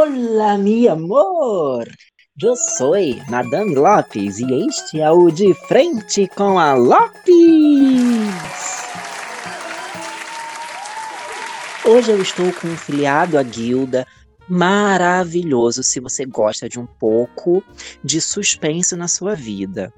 [0.00, 1.88] Olá, meu amor!
[2.40, 2.94] Eu sou
[3.28, 7.34] Madame Lopes e este é o De Frente com a Lopes!
[11.84, 14.06] Hoje eu estou com um filiado à guilda
[14.48, 17.60] maravilhoso se você gosta de um pouco
[18.04, 19.92] de suspense na sua vida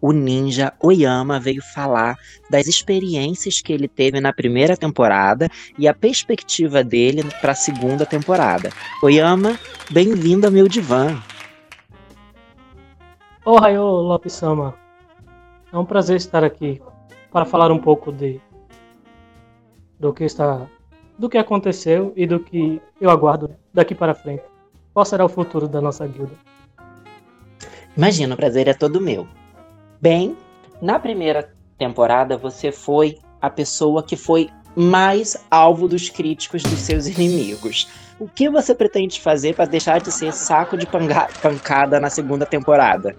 [0.00, 2.16] o ninja Oyama veio falar
[2.48, 8.06] das experiências que ele teve na primeira temporada e a perspectiva dele para a segunda
[8.06, 8.70] temporada.
[9.02, 9.58] Oyama,
[9.90, 11.20] bem-vindo ao meu divã.
[13.44, 14.74] Ohayô, Lopes-sama.
[15.72, 16.80] É um prazer estar aqui
[17.30, 18.40] para falar um pouco de
[19.98, 20.66] do que está
[21.18, 24.42] do que aconteceu e do que eu aguardo daqui para frente.
[24.94, 26.32] Qual será o futuro da nossa guilda?
[27.94, 29.28] Imagina, o prazer é todo meu.
[30.00, 30.34] Bem,
[30.80, 37.06] na primeira temporada você foi a pessoa que foi mais alvo dos críticos dos seus
[37.06, 37.86] inimigos.
[38.18, 43.14] O que você pretende fazer para deixar de ser saco de pancada na segunda temporada?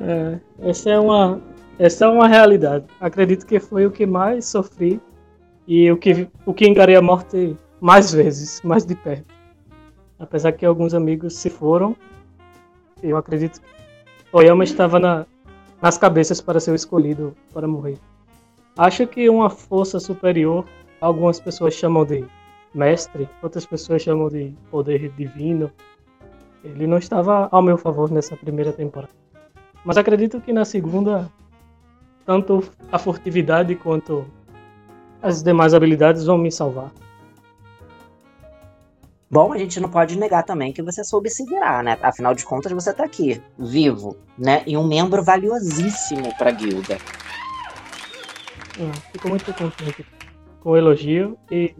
[0.00, 1.40] É, essa é uma
[1.78, 2.86] essa é uma realidade.
[2.98, 4.98] Acredito que foi o que mais sofri
[5.68, 9.34] e o que o que encarei a morte mais vezes, mais de perto.
[10.18, 11.94] Apesar que alguns amigos se foram,
[13.02, 13.60] eu acredito
[14.34, 15.26] Oyama estava na,
[15.82, 17.98] nas cabeças para ser o escolhido para morrer.
[18.78, 20.64] Acho que uma força superior,
[21.02, 22.24] algumas pessoas chamam de
[22.74, 25.70] mestre, outras pessoas chamam de poder divino.
[26.64, 29.12] Ele não estava ao meu favor nessa primeira temporada.
[29.84, 31.30] Mas acredito que na segunda,
[32.24, 34.24] tanto a furtividade quanto
[35.20, 36.90] as demais habilidades vão me salvar.
[39.32, 41.96] Bom, a gente não pode negar também que você soube se virar, né?
[42.02, 44.62] Afinal de contas, você tá aqui, vivo, né?
[44.66, 46.98] E um membro valiosíssimo pra guilda.
[48.78, 50.04] É, fico muito contente
[50.60, 51.74] com o elogio e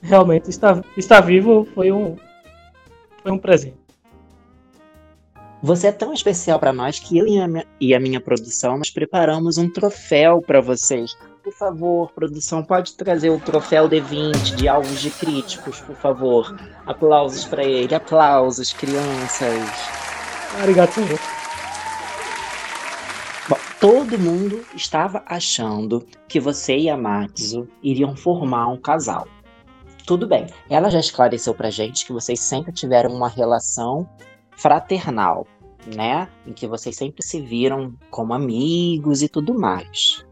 [0.00, 2.16] realmente estar, estar vivo foi um,
[3.22, 3.76] foi um presente.
[5.62, 8.78] Você é tão especial para nós que eu e a, minha, e a minha produção
[8.78, 11.14] nós preparamos um troféu para vocês
[11.46, 16.58] por favor, produção, pode trazer o troféu D20 de alvos de críticos, por favor.
[16.84, 19.62] Aplausos para ele, aplausos, crianças.
[20.58, 20.90] Obrigado.
[23.48, 29.28] Bom, todo mundo estava achando que você e a Matsu iriam formar um casal.
[30.04, 34.08] Tudo bem, ela já esclareceu pra gente que vocês sempre tiveram uma relação
[34.50, 35.46] fraternal,
[35.94, 36.28] né?
[36.44, 40.25] Em que vocês sempre se viram como amigos e tudo mais.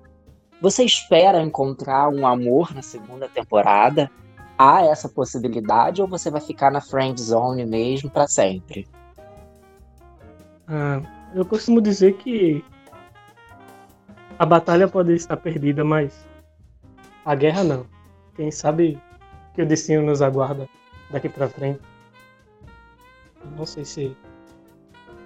[0.64, 4.10] Você espera encontrar um amor na segunda temporada?
[4.56, 8.88] Há essa possibilidade ou você vai ficar na friend zone mesmo para sempre?
[10.66, 11.02] Ah,
[11.34, 12.64] eu costumo dizer que
[14.38, 16.26] a batalha pode estar perdida, mas
[17.26, 17.86] a guerra não.
[18.34, 18.98] Quem sabe
[19.52, 20.66] que o destino nos aguarda
[21.10, 21.80] daqui para frente.
[23.54, 24.16] Não sei se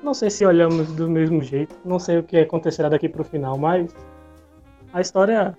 [0.03, 3.25] não sei se olhamos do mesmo jeito, não sei o que acontecerá daqui para o
[3.25, 3.95] final, mas
[4.93, 5.57] a história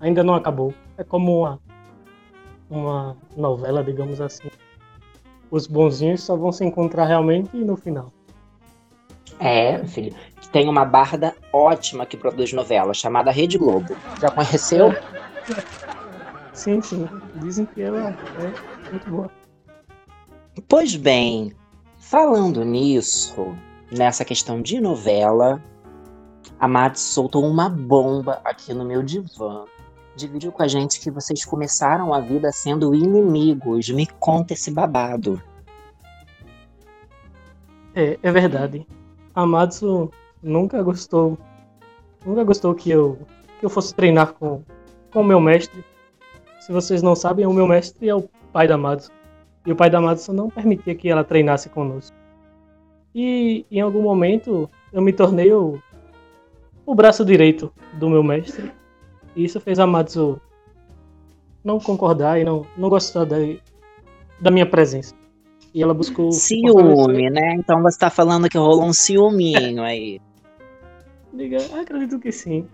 [0.00, 0.74] ainda não acabou.
[0.96, 1.60] É como uma,
[2.68, 4.48] uma novela, digamos assim.
[5.50, 8.12] Os bonzinhos só vão se encontrar realmente no final.
[9.38, 10.14] É, filho.
[10.50, 13.96] Tem uma barda ótima que produz novela, chamada Rede Globo.
[14.20, 14.90] Já conheceu?
[16.52, 17.08] Sim, sim.
[17.36, 19.30] Dizem que ela é muito boa.
[20.68, 21.52] Pois bem,
[21.98, 23.56] falando nisso,
[23.90, 25.62] nessa questão de novela,
[26.62, 29.64] a Mats soltou uma bomba aqui no meu divã.
[30.14, 33.90] Dividiu com a gente que vocês começaram a vida sendo inimigos.
[33.90, 35.42] Me conta esse babado.
[37.96, 38.86] É, é verdade.
[39.34, 40.08] A Matsu
[40.40, 41.36] nunca gostou.
[42.24, 43.18] Nunca gostou que eu,
[43.58, 44.62] que eu fosse treinar com
[45.12, 45.84] o meu mestre.
[46.60, 49.10] Se vocês não sabem, o meu mestre é o pai da Matsu.
[49.66, 52.16] E o pai da Matsu não permitia que ela treinasse conosco.
[53.12, 55.82] E em algum momento eu me tornei o
[56.92, 58.70] o braço direito do meu mestre.
[59.34, 60.38] E isso fez a Matsu
[61.64, 63.36] não concordar e não, não gostar da,
[64.38, 65.14] da minha presença.
[65.74, 66.30] E ela buscou.
[66.32, 67.54] Ciúme, né?
[67.54, 70.20] Então você tá falando que rolou um ciúminho aí.
[71.32, 72.68] Diga, acredito que sim.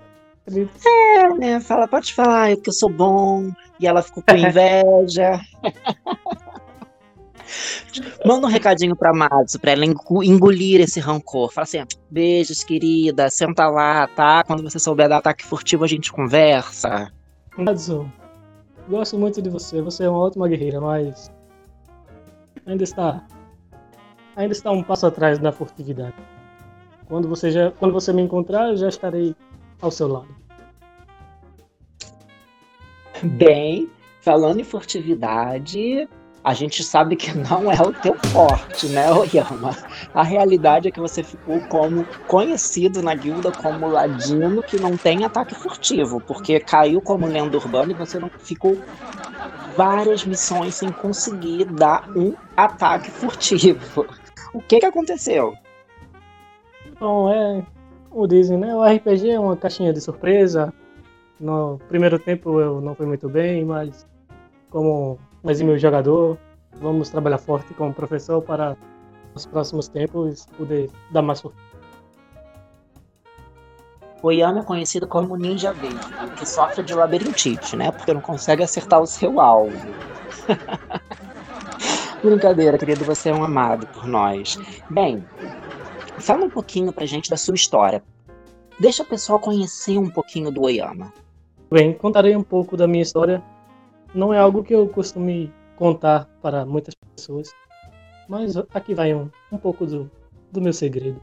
[0.45, 0.73] Acredito.
[0.85, 1.61] É, né?
[1.61, 3.53] Fala, pode falar, que eu sou bom.
[3.79, 5.41] E ela ficou com inveja.
[8.25, 11.53] Manda um recadinho pra Matsu, pra ela engolir esse rancor.
[11.53, 14.45] Fala assim: beijos, querida, senta lá, tá?
[14.45, 17.13] Quando você souber do ataque furtivo, a gente conversa.
[17.57, 18.11] Matsu,
[18.89, 19.81] gosto muito de você.
[19.83, 21.31] Você é uma ótima guerreira, mas.
[22.67, 23.25] Ainda está.
[24.37, 26.15] Ainda está um passo atrás da furtividade.
[27.07, 29.35] Quando você, já, quando você me encontrar, eu já estarei
[29.81, 30.29] ao seu lado.
[33.23, 33.89] Bem,
[34.21, 36.09] falando em furtividade,
[36.43, 39.77] a gente sabe que não é o teu forte, né, Oyama?
[40.15, 45.25] A realidade é que você ficou como conhecido na guilda como ladino que não tem
[45.25, 48.79] ataque furtivo, porque caiu como lenda urbana e você não ficou
[49.77, 54.07] várias missões sem conseguir dar um ataque furtivo.
[54.53, 55.55] O que que aconteceu?
[56.99, 57.63] Bom, é
[58.11, 58.75] como dizem, né?
[58.75, 60.73] O RPG é uma caixinha de surpresa.
[61.39, 64.07] No primeiro tempo eu não fui muito bem, mas
[64.71, 66.39] como um meu jogador,
[66.81, 68.77] vamos trabalhar forte como professor para
[69.35, 71.57] nos próximos tempos poder dar mais força.
[74.21, 75.99] Oyama é conhecido como Ninja Verde,
[76.37, 77.93] que sofre de labirintite, né?
[77.93, 79.77] Porque não consegue acertar o seu alvo.
[82.23, 84.59] Brincadeira, querido, você é um amado por nós.
[84.91, 85.25] Bem,
[86.19, 88.03] fala um pouquinho pra gente da sua história.
[88.81, 91.13] Deixa o pessoal conhecer um pouquinho do Oyama.
[91.71, 93.41] Bem, contarei um pouco da minha história.
[94.15, 97.53] Não é algo que eu costume contar para muitas pessoas,
[98.29, 100.11] mas aqui vai um, um pouco do,
[100.51, 101.21] do meu segredo.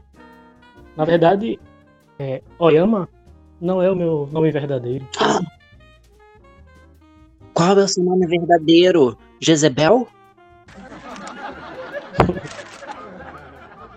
[0.96, 1.58] Na verdade,
[2.18, 3.08] é, Oyama
[3.60, 5.06] não é o meu nome verdadeiro.
[7.52, 9.16] Qual é o seu nome verdadeiro?
[9.40, 10.08] Jezebel?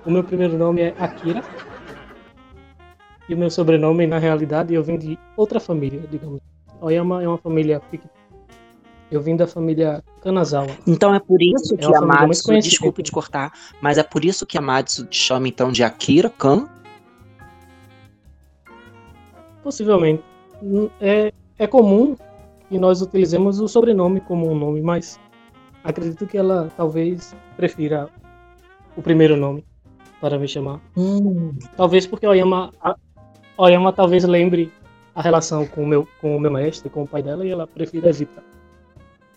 [0.06, 1.44] o meu primeiro nome é Akira.
[3.28, 6.42] E o meu sobrenome, na realidade, eu vim de outra família, digamos.
[6.82, 7.80] Oyama é uma família
[9.12, 10.70] Eu vim da família Kanazawa.
[10.86, 13.52] Então é por isso é que Amatsu, desculpe te cortar,
[13.82, 16.68] mas é por isso que Amatsu te chama então de Akira Kan?
[19.64, 20.24] Possivelmente.
[21.02, 22.16] É, é comum
[22.70, 25.20] que nós utilizemos o sobrenome como um nome, mas
[25.84, 28.10] acredito que ela talvez prefira
[28.96, 29.66] o primeiro nome
[30.22, 30.80] para me chamar.
[30.96, 31.58] Hum.
[31.76, 32.72] Talvez porque Oyama,
[33.58, 34.72] Oyama talvez lembre
[35.16, 37.66] a relação com o meu, com o meu mestre, com o pai dela, e ela
[37.66, 38.44] prefere evitar.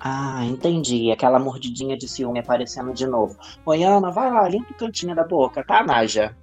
[0.04, 1.12] Ah, entendi.
[1.12, 3.36] Aquela mordidinha de ciúme aparecendo de novo.
[3.64, 6.36] Oyama, vai lá, limpa o cantinho da boca, tá, Naja?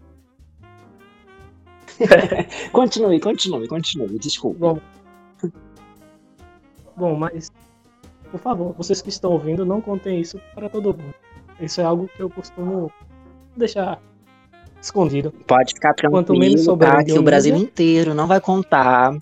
[2.71, 4.59] continue, continue, continue, desculpa.
[4.59, 5.51] Bom,
[6.95, 7.51] bom, mas,
[8.31, 11.13] por favor, vocês que estão ouvindo, não contem isso para todo mundo.
[11.59, 12.89] Isso é algo que eu costumo
[13.57, 14.01] deixar
[14.81, 15.33] escondido.
[15.45, 17.03] Pode ficar tranquilo, Quanto menos tá?
[17.03, 19.19] Que o Brasil inteiro não vai contar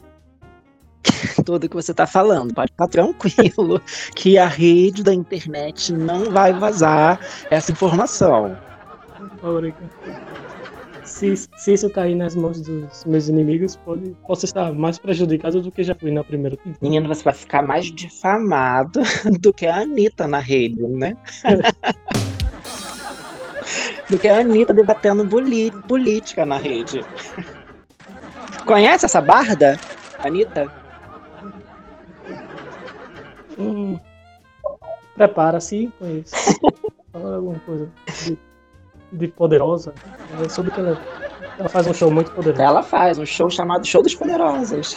[1.47, 2.53] tudo que você está falando.
[2.53, 3.81] Pode ficar tranquilo
[4.13, 8.57] que a rede da internet não vai vazar essa informação.
[11.05, 15.71] Se, se isso cair nas mãos dos meus inimigos, pode, posso estar mais prejudicado do
[15.71, 16.79] que já fui na primeira temporada.
[16.81, 18.99] Menino, você vai ficar mais difamado
[19.39, 21.15] do que a Anitta na rede, né?
[24.09, 25.25] do que a Anitta debatendo
[25.87, 27.05] política na rede.
[28.65, 29.79] Conhece essa barda,
[30.19, 30.69] Anitta?
[33.57, 33.99] Hum,
[35.17, 36.35] Prepara-se, conheço.
[37.11, 37.91] Fala alguma coisa
[38.23, 38.37] de,
[39.11, 39.95] de poderosa.
[40.43, 41.01] É sobre que ela,
[41.57, 42.61] ela faz um show muito poderoso.
[42.61, 44.95] Ela faz um show chamado Show dos Poderosos.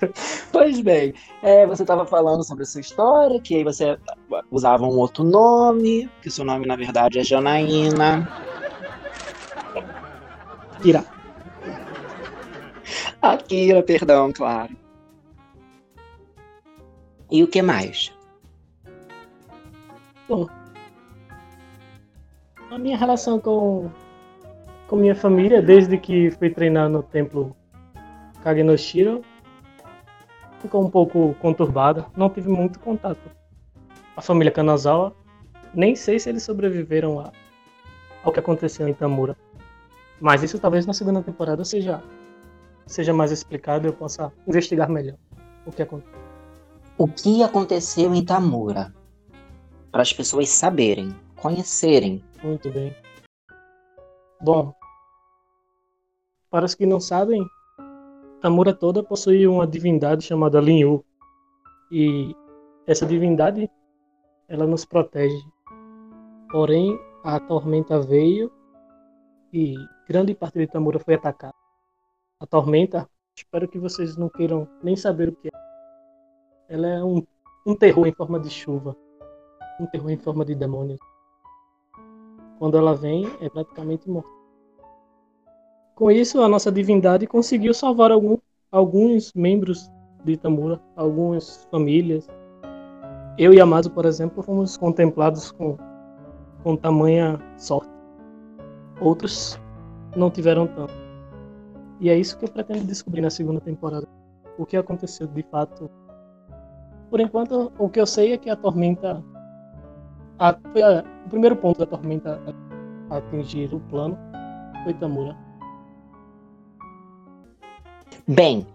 [0.50, 3.98] pois bem, é, você estava falando sobre a sua história, que aí você
[4.50, 8.26] usava um outro nome, que seu nome na verdade é Janaína.
[10.80, 11.04] Kira.
[13.20, 14.85] Akira, perdão, claro.
[17.30, 18.12] E o que mais?
[20.28, 20.46] Bom,
[22.70, 23.90] a minha relação com,
[24.86, 27.56] com minha família, desde que fui treinar no templo
[28.42, 29.22] Kagenoshiro,
[30.60, 32.06] ficou um pouco conturbada.
[32.16, 33.18] Não tive muito contato
[34.14, 35.14] com a família Kanazawa.
[35.74, 37.32] Nem sei se eles sobreviveram a,
[38.22, 39.36] ao que aconteceu em Tamura.
[40.20, 42.02] Mas isso talvez na segunda temporada seja,
[42.86, 45.18] seja mais explicado e eu possa investigar melhor
[45.64, 46.25] o que aconteceu.
[46.98, 48.90] O que aconteceu em Tamura?
[49.92, 52.24] Para as pessoas saberem, conhecerem.
[52.42, 52.96] Muito bem.
[54.40, 54.72] Bom,
[56.48, 57.46] para os que não sabem,
[58.40, 61.04] Tamura toda possui uma divindade chamada Linhu.
[61.92, 62.34] E
[62.86, 63.70] essa divindade,
[64.48, 65.44] ela nos protege.
[66.50, 68.50] Porém, a tormenta veio
[69.52, 69.74] e
[70.08, 71.52] grande parte de Tamura foi atacada.
[72.40, 75.65] A tormenta, espero que vocês não queiram nem saber o que é.
[76.68, 77.22] Ela é um,
[77.64, 78.96] um terror em forma de chuva.
[79.80, 80.98] Um terror em forma de demônios.
[82.58, 84.30] Quando ela vem, é praticamente morta.
[85.94, 88.36] Com isso, a nossa divindade conseguiu salvar algum,
[88.72, 89.90] alguns membros
[90.24, 92.28] de Itamura, algumas famílias.
[93.38, 95.78] Eu e Amazo, por exemplo, fomos contemplados com,
[96.64, 97.90] com tamanha sorte.
[99.00, 99.58] Outros
[100.16, 100.94] não tiveram tanto.
[102.00, 104.08] E é isso que eu pretendo descobrir na segunda temporada.
[104.58, 105.88] O que aconteceu de fato
[107.10, 109.22] Por enquanto, o que eu sei é que a tormenta.
[110.38, 110.54] A, a,
[111.24, 112.40] o primeiro ponto da tormenta
[113.10, 114.18] a atingir o plano
[114.84, 115.36] foi Tamura.
[118.28, 118.66] Bem,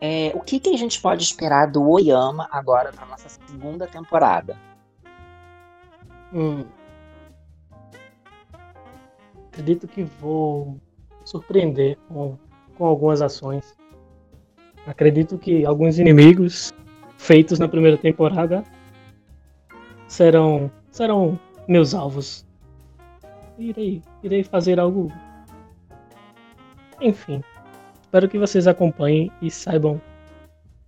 [0.00, 4.56] é, o que, que a gente pode esperar do Oyama agora na nossa segunda temporada?
[6.32, 6.64] Hum.
[9.48, 10.78] Acredito que vou
[11.24, 12.36] surpreender com,
[12.76, 13.74] com algumas ações.
[14.86, 16.74] Acredito que alguns inimigos
[17.26, 18.62] feitos na primeira temporada
[20.06, 22.46] serão serão meus alvos.
[23.58, 25.12] Irei, irei fazer algo.
[27.00, 27.42] Enfim,
[28.00, 30.00] espero que vocês acompanhem e saibam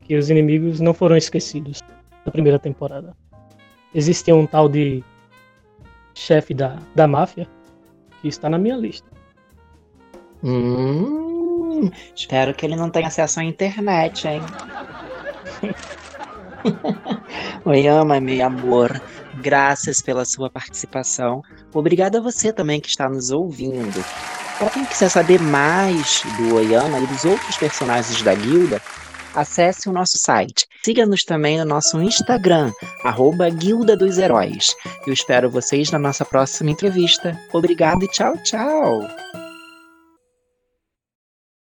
[0.00, 1.80] que os inimigos não foram esquecidos
[2.25, 3.14] na primeira temporada.
[3.92, 5.02] Existe um tal de
[6.14, 7.49] chefe da, da máfia
[8.23, 9.09] que está na minha lista.
[10.45, 14.40] Hum, espero que ele não tenha acesso à internet, hein?
[17.64, 19.00] Oi, ama, meu amor.
[19.40, 21.42] Graças pela sua participação.
[21.72, 24.04] Obrigado a você também que está nos ouvindo.
[24.58, 28.82] Para quem quiser saber mais do Oyama e dos outros personagens da guilda,
[29.34, 30.66] acesse o nosso site.
[30.82, 32.72] Siga-nos também no nosso Instagram,
[33.04, 34.75] arroba Guilda dos Heróis.
[35.06, 37.38] Eu espero vocês na nossa próxima entrevista.
[37.52, 39.27] Obrigado e tchau, tchau!